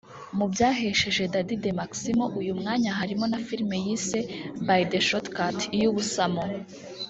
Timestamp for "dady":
1.33-1.55